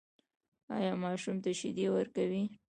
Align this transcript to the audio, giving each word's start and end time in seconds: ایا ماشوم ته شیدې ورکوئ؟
ایا 0.75 0.93
ماشوم 1.03 1.37
ته 1.43 1.51
شیدې 1.59 1.85
ورکوئ؟ 1.91 2.43